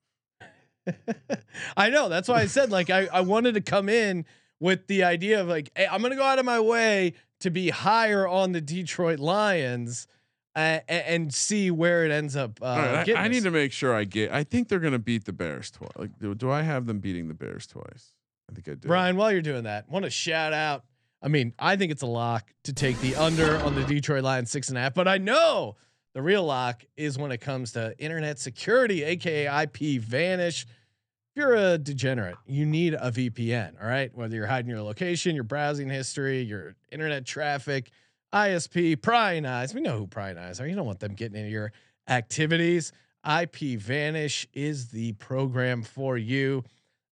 [1.77, 4.25] I know that's why I said like I I wanted to come in
[4.59, 7.69] with the idea of like hey, I'm gonna go out of my way to be
[7.69, 10.07] higher on the Detroit Lions.
[10.55, 12.59] Uh, a- and see where it ends up.
[12.61, 12.65] Uh,
[13.05, 14.31] right, I, I need to make sure I get.
[14.31, 15.91] I think they're going to beat the Bears twice.
[15.95, 18.13] Like, do, do I have them beating the Bears twice?
[18.49, 18.87] I think I do.
[18.87, 20.83] Brian, while you're doing that, want to shout out.
[21.21, 24.49] I mean, I think it's a lock to take the under on the Detroit Lions
[24.49, 25.75] six and a half, but I know
[26.13, 30.63] the real lock is when it comes to internet security, aka IPVanish.
[30.63, 33.81] If you're a degenerate, you need a VPN.
[33.81, 37.91] All right, whether you're hiding your location, your browsing history, your internet traffic,
[38.33, 39.73] ISP, prying eyes.
[39.73, 40.67] We know who prying eyes are.
[40.67, 41.71] You don't want them getting into your
[42.07, 42.91] activities.
[43.25, 46.63] IPVanish is the program for you.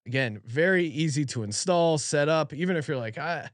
[0.07, 2.53] Again, very easy to install, set up.
[2.53, 3.51] Even if you're like, I, a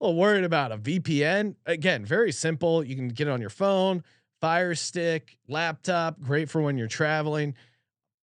[0.00, 1.54] little worried about a VPN.
[1.64, 2.84] Again, very simple.
[2.84, 4.04] You can get it on your phone,
[4.40, 6.20] Fire Stick, laptop.
[6.20, 7.54] Great for when you're traveling.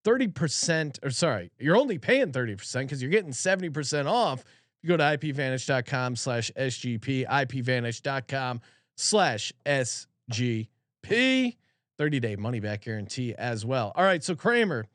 [0.05, 4.43] 30% or sorry, you're only paying 30% because you're getting 70% off.
[4.83, 8.61] You go to ipvanish.com slash SGP, ipvanish.com
[8.95, 10.67] slash SGP.
[11.97, 13.91] 30 day money back guarantee as well.
[13.95, 14.23] All right.
[14.23, 14.85] So Kramer,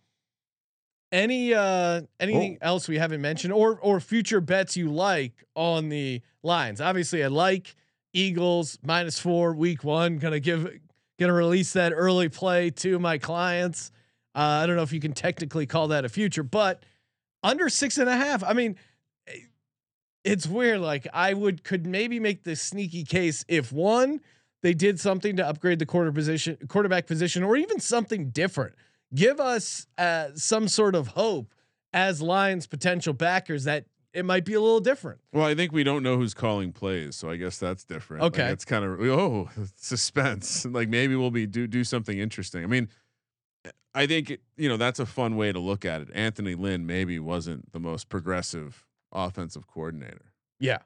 [1.17, 6.21] any uh anything else we haven't mentioned or or future bets you like on the
[6.43, 6.81] Lions?
[6.81, 7.75] Obviously, I like
[8.13, 10.19] Eagles minus four week one.
[10.19, 10.69] Gonna give
[11.19, 13.91] gonna release that early play to my clients.
[14.35, 16.83] Uh, I don't know if you can technically call that a future, but
[17.43, 18.45] under six and a half.
[18.45, 18.77] I mean,
[19.27, 19.39] eh,
[20.23, 20.81] it's weird.
[20.81, 24.21] Like I would could maybe make the sneaky case if one
[24.63, 28.75] they did something to upgrade the quarter position, quarterback position, or even something different.
[29.17, 31.53] Give us uh, some sort of hope
[31.93, 35.21] as Lions potential backers that it might be a little different.
[35.33, 38.23] Well, I think we don't know who's calling plays, so I guess that's different.
[38.23, 38.49] Like, Okay.
[38.51, 40.65] it's kind of oh suspense.
[40.71, 42.63] like maybe we'll be do do something interesting.
[42.63, 42.89] I mean,
[43.95, 46.09] I think it, you know that's a fun way to look at it.
[46.15, 50.79] Anthony Lynn maybe wasn't the most progressive offensive coordinator, Yeah.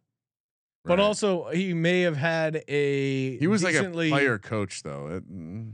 [0.84, 5.08] But also he may have had a he was like a player coach though.
[5.08, 5.72] It- mm,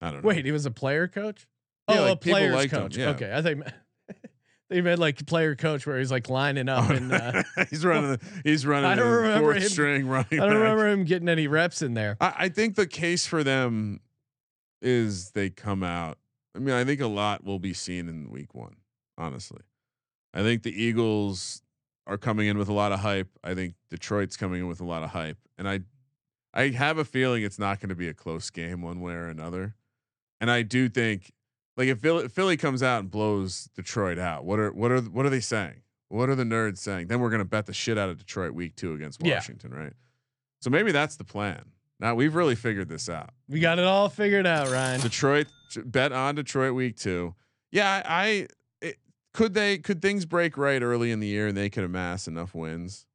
[0.00, 0.28] I don't know.
[0.28, 1.46] Wait, he was a player coach?
[1.88, 2.96] Yeah, oh, like, a people player's liked him, coach.
[2.96, 3.08] yeah.
[3.10, 3.64] Okay, I think
[4.70, 8.10] they meant like player coach where he's like lining up and uh, he's running.
[8.12, 8.84] The, he's running.
[8.90, 10.26] I don't the remember fourth him- string running.
[10.32, 10.58] I don't back.
[10.60, 12.16] remember him getting any reps in there.
[12.20, 14.00] I, I think the case for them
[14.82, 16.18] is they come out.
[16.54, 18.76] I mean, I think a lot will be seen in week one.
[19.16, 19.62] Honestly,
[20.34, 21.62] I think the Eagles
[22.06, 23.28] are coming in with a lot of hype.
[23.42, 25.80] I think Detroit's coming in with a lot of hype, and I,
[26.54, 29.26] I have a feeling it's not going to be a close game one way or
[29.28, 29.74] another.
[30.40, 31.32] And I do think,
[31.76, 35.26] like, if Philly, Philly comes out and blows Detroit out, what are what are what
[35.26, 35.82] are they saying?
[36.08, 37.08] What are the nerds saying?
[37.08, 39.34] Then we're going to bet the shit out of Detroit week two against Yeah.
[39.34, 39.92] Washington, right?
[40.60, 41.66] So maybe that's the plan.
[42.00, 43.30] Now we've really figured this out.
[43.48, 45.00] We got it all figured out, Ryan.
[45.00, 45.48] Detroit
[45.84, 47.34] bet on Detroit week two.
[47.70, 48.48] Yeah, I,
[48.80, 48.96] it,
[49.34, 52.54] could they could things break right early in the year and they could amass enough
[52.54, 53.06] wins.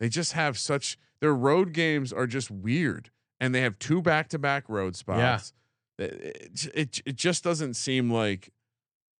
[0.00, 4.28] They just have such their road games are just weird, and they have two back
[4.30, 5.18] to back road spots.
[5.50, 5.52] It,
[6.00, 8.50] it it it just doesn't seem like,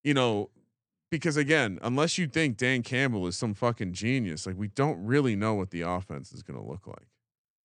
[0.04, 0.50] you know,
[1.10, 5.36] because again, unless you think Dan Campbell is some fucking genius, like we don't really
[5.36, 7.08] know what the offense is going to look like,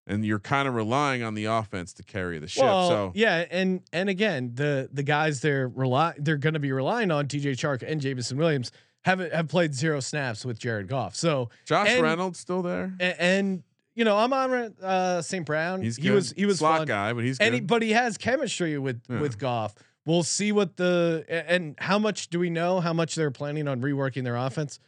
[0.06, 2.64] and you're kind of relying on the offense to carry the ship.
[2.64, 6.72] Well, so yeah, and and again, the the guys they're rely they're going to be
[6.72, 7.52] relying on D.J.
[7.52, 8.72] Chark and Jameson Williams
[9.04, 11.14] have have played zero snaps with Jared Goff.
[11.14, 12.92] So Josh and- Reynolds still there.
[12.98, 13.62] and, and
[13.96, 15.44] you know I'm on uh, St.
[15.44, 15.82] Brown.
[15.82, 16.86] He's he was he was slot fun.
[16.86, 17.54] guy, but he's and good.
[17.54, 19.20] he, but he has chemistry with Yeah.
[19.20, 19.74] with Goff.
[20.04, 23.80] We'll see what the and how much do we know how much they're planning on
[23.80, 24.78] reworking their offense.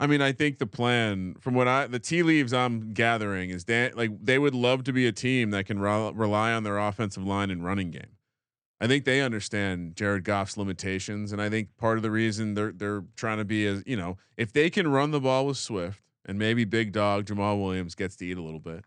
[0.00, 3.64] I mean, I think the plan, from what I the tea leaves I'm gathering, is
[3.66, 6.78] that like they would love to be a team that can re- rely on their
[6.78, 8.18] offensive line and running game.
[8.80, 12.72] I think they understand Jared Goff's limitations, and I think part of the reason they're
[12.72, 16.02] they're trying to be as you know, if they can run the ball with Swift
[16.26, 18.84] and maybe Big Dog Jamaal Williams gets to eat a little bit,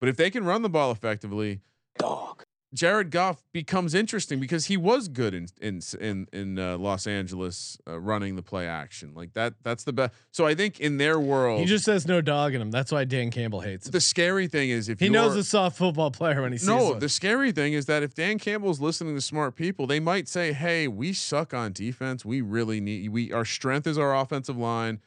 [0.00, 1.60] but if they can run the ball effectively,
[1.98, 2.44] Dog.
[2.72, 7.76] Jared Goff becomes interesting because he was good in in in in uh, Los Angeles
[7.88, 9.54] uh, running the play action like that.
[9.64, 10.14] That's the best.
[10.30, 12.70] So I think in their world, He just says no dog in him.
[12.70, 13.90] That's why Dan Campbell hates him.
[13.90, 16.90] the scary thing is if He knows a soft football player when he sees no,
[16.90, 16.98] one.
[17.00, 20.52] the scary thing is that if Dan Campbell's listening to smart people, they might say,
[20.52, 22.24] "Hey, we suck on defense.
[22.24, 25.00] We really need we our strength is our offensive line.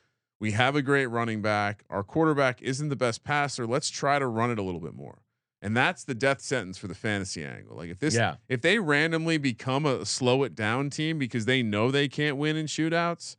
[0.44, 1.84] We have a great running back.
[1.90, 3.66] Our quarterback isn't the best passer.
[3.66, 5.20] Let's try to run it a little bit more."
[5.62, 7.78] And that's the death sentence for the fantasy angle.
[7.78, 8.36] Like if this Yeah.
[8.50, 12.58] if they randomly become a slow it down team because they know they can't win
[12.58, 13.38] in shootouts,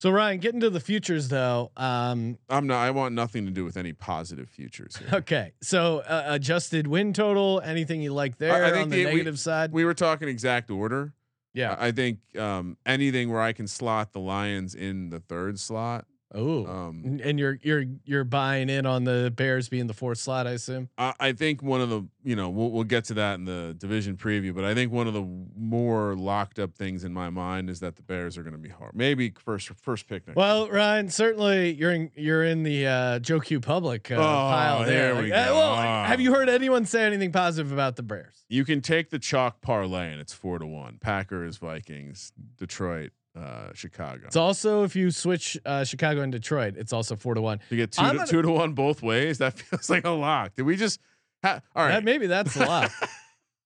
[0.00, 1.70] So Ryan, getting to the futures though.
[1.76, 5.08] Um, I'm not I want nothing to do with any positive futures here.
[5.12, 7.60] okay, so uh, adjusted win total.
[7.62, 9.70] Anything you like there I think on the, the- we- negative side?
[9.72, 11.12] We were talking exact order.
[11.54, 11.76] Yeah.
[11.78, 16.06] I think um, anything where I can slot the Lions in the third slot.
[16.34, 20.46] Oh, Um, and you're you're you're buying in on the Bears being the fourth slot,
[20.46, 20.88] I assume.
[20.96, 23.74] I, I think one of the you know we'll, we'll get to that in the
[23.76, 25.22] division preview, but I think one of the
[25.56, 28.68] more locked up things in my mind is that the Bears are going to be
[28.70, 28.92] hard.
[28.94, 30.36] Maybe first first pick next.
[30.36, 34.84] Well, Ryan, certainly you're in you're in the uh, Joe Q public uh, Oh, pile
[34.84, 35.14] there.
[35.14, 35.54] there we uh, go.
[35.54, 38.44] well, have you heard anyone say anything positive about the Bears?
[38.48, 40.98] you can take the chalk parlay and it's four to one.
[41.00, 44.26] Packers, Vikings, Detroit, uh, Chicago.
[44.26, 47.60] It's also if you switch uh, Chicago and Detroit, it's also four to one.
[47.70, 49.38] to get 2 I'm to, gonna- two to one both ways.
[49.38, 50.54] That feels like a lock.
[50.54, 51.00] Did we just?
[51.44, 52.90] Ha- all right, That- maybe that's a lot.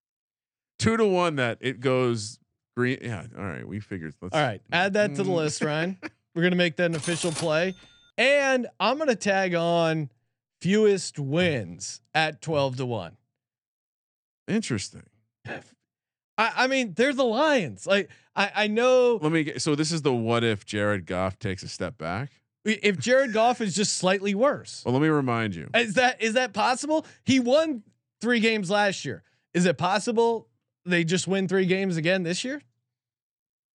[0.78, 2.38] two to one that it goes
[2.76, 2.98] green.
[3.02, 3.24] Yeah.
[3.36, 3.66] All right.
[3.66, 4.14] We figured.
[4.20, 5.36] Let's, All right, add that to the Mm.
[5.36, 5.98] list, Ryan.
[6.34, 7.74] We're gonna make that an official play,
[8.18, 10.10] and I'm gonna tag on
[10.60, 13.16] fewest wins at twelve to one.
[14.48, 15.04] Interesting.
[16.38, 17.86] I, I mean, they're the Lions.
[17.86, 19.62] Like I, I know Let me get.
[19.62, 22.30] So this is the what if Jared Goff takes a step back.
[22.64, 24.82] if Jared Goff is just slightly worse.
[24.84, 25.70] Well, let me remind you.
[25.74, 27.06] Is that is that possible?
[27.24, 27.82] He won
[28.20, 29.22] three games last year.
[29.54, 30.48] Is it possible
[30.84, 32.60] they just win three games again this year?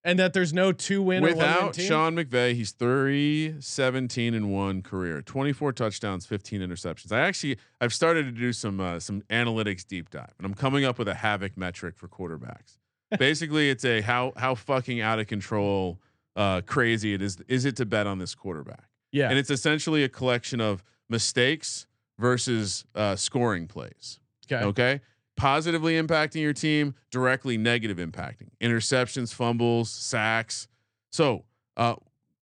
[0.04, 1.76] And that there's no two win Without?
[1.76, 7.12] Sean McVay, he's 3 17 and 1 career, 24 touchdowns, 15 interceptions.
[7.12, 10.86] I actually I've started to do some uh, some analytics deep dive and I'm coming
[10.86, 12.78] up with a havoc metric for quarterbacks.
[13.18, 16.00] Basically, it's a how how fucking out of control
[16.36, 18.88] uh crazy it is is it to bet on this quarterback.
[19.12, 19.30] yeah.
[19.30, 21.88] And it's essentially a collection of mistakes
[22.20, 24.20] versus uh scoring plays.
[24.52, 24.64] okay.
[24.66, 25.02] Okay.
[25.38, 30.68] Positively impacting your team, directly negative impacting interceptions, fumbles, sacks.
[31.12, 31.46] So,
[31.78, 31.96] uh,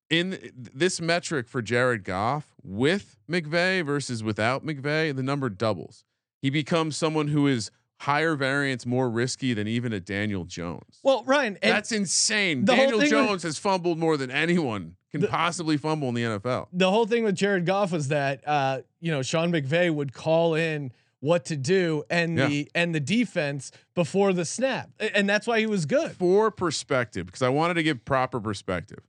[0.09, 6.03] in th- this metric for Jared Goff with McVay versus without McVay, the number doubles.
[6.41, 7.69] He becomes someone who is
[7.99, 10.99] higher variance, more risky than even a Daniel Jones.
[11.03, 12.65] Well, Ryan, That's insane.
[12.65, 16.67] Daniel thing with- Jones has fumbled more than anyone can possibly fumble in the NFL.
[16.71, 20.53] the whole thing with Jared Goff was that uh, you know Sean McVay would call
[20.55, 22.47] in what to do and Yeah.
[22.47, 26.11] the and the defense before the snap, and that's why he was good.
[26.13, 28.99] For perspective, because I wanted to give proper perspective.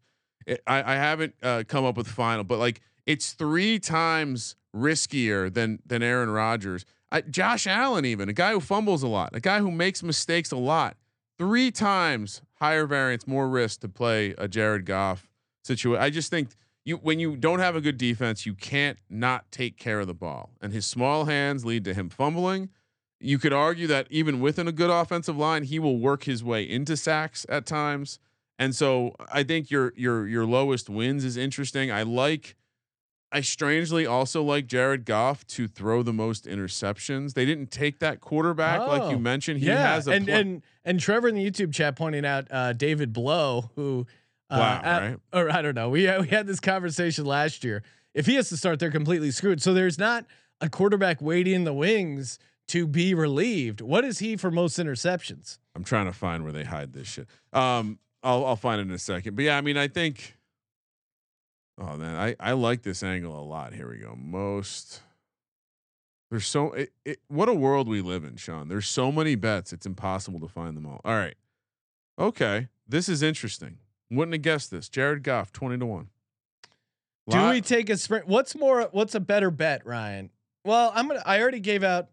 [0.46, 5.52] It, I, I haven't uh, come up with final, but like it's three times riskier
[5.52, 6.84] than than Aaron Rodgers.
[7.12, 10.52] I, Josh Allen, even a guy who fumbles a lot, a guy who makes mistakes
[10.52, 10.96] a lot,
[11.38, 15.28] three times higher variance, more risk to play a Jared Goff
[15.64, 16.02] situation.
[16.02, 16.50] I just think
[16.84, 20.14] you when you don't have a good defense, you can't not take care of the
[20.14, 22.70] ball, and his small hands lead to him fumbling.
[23.18, 26.62] You could argue that even within a good offensive line, he will work his way
[26.62, 28.18] into sacks at times.
[28.58, 31.90] And so I think your your your lowest wins is interesting.
[31.90, 32.56] I like
[33.32, 37.34] I strangely also like Jared Goff to throw the most interceptions.
[37.34, 39.60] They didn't take that quarterback like you Oh, mentioned.
[39.60, 42.48] He yeah, has a and pla- and and Trevor in the YouTube chat pointing out
[42.50, 44.06] uh, David Blough, who
[44.50, 45.16] uh, Wow, at- right?
[45.32, 45.88] or I don't know.
[45.90, 47.82] We had, we had this conversation last year.
[48.14, 49.62] If he has to start, they're completely screwed.
[49.62, 50.26] So there's not
[50.60, 53.80] a quarterback waiting in the wings to be relieved.
[53.80, 55.58] What is he for most interceptions?
[55.76, 57.28] I'm trying to find where they hide this shit.
[57.52, 59.36] Um, I'll I'll find it in a second.
[59.36, 60.36] But yeah, I mean, I think.
[61.80, 63.72] Oh man, I I like this angle a lot.
[63.72, 64.14] Here we go.
[64.14, 65.00] Most.
[66.30, 68.68] There's so it, it, what a world we live in, Sean.
[68.68, 69.72] There's so many bets.
[69.72, 71.00] It's impossible to find them all.
[71.04, 71.34] All right.
[72.18, 73.78] Okay, this is interesting.
[74.10, 74.88] Wouldn't have guessed this.
[74.88, 76.08] Jared Goff, twenty to one.
[77.28, 78.26] Do Lot- we take a sprint?
[78.26, 78.88] What's more?
[78.92, 80.30] What's a better bet, Ryan?
[80.64, 81.22] Well, I'm gonna.
[81.24, 82.08] I already gave out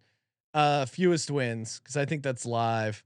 [0.53, 3.03] uh fewest wins because I think that's live.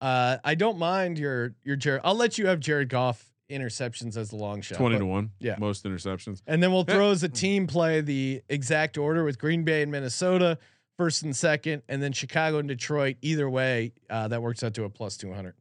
[0.00, 2.00] Uh, I don't mind your your Jared.
[2.04, 4.78] I'll let you have Jared Goff interceptions as the long shot.
[4.78, 5.30] twenty but- to one?
[5.40, 5.56] yeah.
[5.58, 6.42] most interceptions.
[6.46, 9.92] And then we'll throw as a team play the exact order with Green Bay and
[9.92, 10.58] Minnesota
[10.96, 13.16] first and second, and then Chicago and Detroit.
[13.22, 15.54] Either way, uh, that works out to a plus two hundred.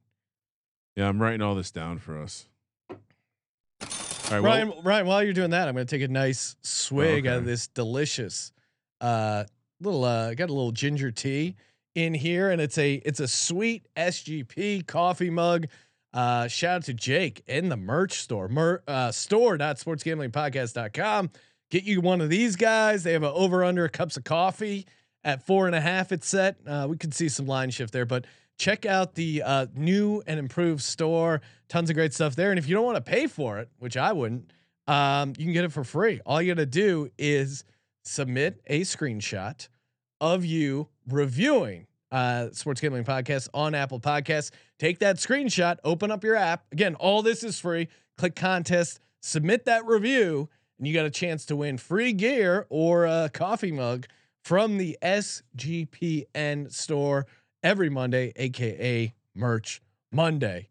[0.95, 2.47] Yeah, I'm writing all this down for us.
[2.91, 2.97] All
[4.35, 7.25] right, well, Ryan, Ryan, while you're doing that, I'm going to take a nice swig
[7.25, 8.51] out of this delicious
[9.01, 9.45] uh
[9.79, 11.55] little uh got a little ginger tea
[11.95, 15.67] in here and it's a it's a sweet SGP coffee mug.
[16.13, 18.47] Uh shout out to Jake in the merch store.
[18.47, 21.31] Mer, uh store.sportsgamblingpodcast.com.
[21.71, 23.03] Get you one of these guys.
[23.03, 24.87] They have an over under cups of coffee
[25.23, 26.11] at four and a half.
[26.11, 26.57] It's set.
[26.65, 28.25] Uh, we could see some line shift there, but
[28.57, 31.41] check out the uh, new and improved store.
[31.67, 32.49] Tons of great stuff there.
[32.49, 34.51] And if you don't want to pay for it, which I wouldn't,
[34.87, 36.21] um, you can get it for free.
[36.25, 37.63] All you got to do is
[38.03, 39.67] submit a screenshot
[40.19, 44.49] of you reviewing uh, Sports Gambling Podcast on Apple Podcasts.
[44.79, 46.63] Take that screenshot, open up your app.
[46.71, 47.89] Again, all this is free.
[48.17, 53.05] Click contest, submit that review, and you got a chance to win free gear or
[53.05, 54.07] a coffee mug
[54.43, 57.25] from the SGPN store
[57.61, 60.69] every Monday, aka Merch Monday.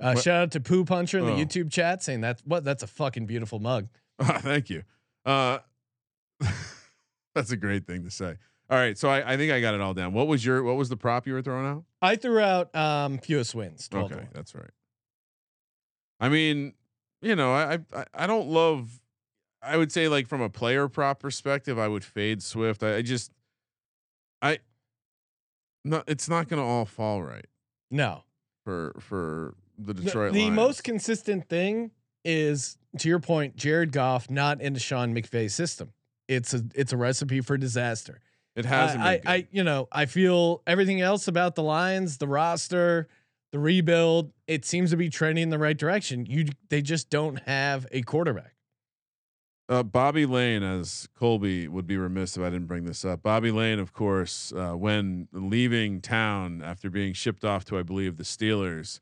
[0.00, 1.36] Uh, shout out to Poo Puncher in the Oh.
[1.36, 3.88] YouTube chat saying that's what that's a fucking beautiful mug.
[4.22, 4.82] Thank you.
[5.24, 5.58] Uh,
[7.34, 8.36] that's a great thing to say.
[8.70, 10.12] All right, so I, I think I got it all down.
[10.12, 11.84] What was your what was the prop you were throwing out?
[12.02, 13.88] I threw out um, fewest wins.
[13.92, 14.70] Okay, that's right.
[16.20, 16.74] I mean,
[17.22, 19.00] you know, I, I I don't love.
[19.62, 22.82] I would say like from a player prop perspective, I would fade Swift.
[22.82, 23.32] I, I just,
[24.42, 24.58] I,
[25.84, 27.46] no, it's not going to all fall right
[27.90, 28.22] No,
[28.64, 30.32] for for the the, Detroit.
[30.34, 30.56] the Lions.
[30.56, 31.90] most consistent thing
[32.24, 35.92] is to your point, Jared Goff not into Sean McVay's system.
[36.28, 38.20] It's a it's a recipe for disaster.
[38.58, 39.02] It hasn't.
[39.02, 43.06] I, been I, I you know I feel everything else about the Lions, the roster,
[43.52, 44.32] the rebuild.
[44.48, 46.26] It seems to be trending in the right direction.
[46.26, 48.54] You they just don't have a quarterback.
[49.68, 53.22] Uh, Bobby Layne, as Colby would be remiss if I didn't bring this up.
[53.22, 58.16] Bobby Layne, of course, uh, when leaving town after being shipped off to, I believe,
[58.16, 59.00] the Steelers,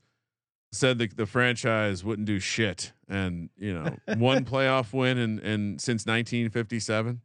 [0.73, 5.79] said that the franchise wouldn't do shit, and you know, one playoff win and in
[5.79, 7.23] since 1957.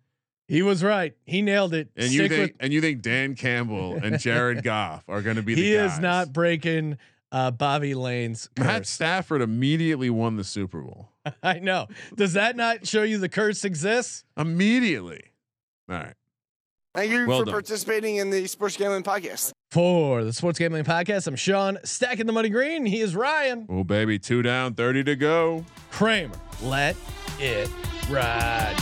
[0.52, 1.16] He was right.
[1.26, 1.90] He nailed it.
[1.96, 5.42] And you think, with- and you think Dan Campbell and Jared Goff are going to
[5.42, 5.56] be?
[5.56, 6.98] The he is not breaking
[7.32, 8.86] uh, Bobby Layne's Matt.
[8.86, 11.08] Stafford immediately won the Super Bowl.
[11.44, 11.88] I know.
[12.18, 14.26] Does that not show you the curse exists?
[14.38, 15.24] Immediately.
[15.90, 16.16] All right.
[16.94, 17.54] Thank you Well for done.
[17.54, 19.54] participating in the Sports Gambling Podcast.
[19.72, 22.86] For the Sports Gambling Podcast, I'm Sean, stacking the money green.
[22.86, 25.64] He is Ryan Oh baby, two down, thirty to go.
[25.92, 26.36] Kramer.
[26.62, 26.98] Let
[27.40, 27.70] it
[28.10, 28.76] ride.